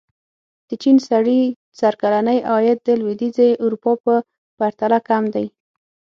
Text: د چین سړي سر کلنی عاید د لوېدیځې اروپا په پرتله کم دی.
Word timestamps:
د 0.69 0.71
چین 0.83 0.97
سړي 1.09 1.41
سر 1.79 1.93
کلنی 2.01 2.37
عاید 2.51 2.79
د 2.83 2.89
لوېدیځې 2.99 3.49
اروپا 3.63 3.91
په 4.05 4.15
پرتله 4.57 4.99
کم 5.09 5.23
دی. 5.35 5.45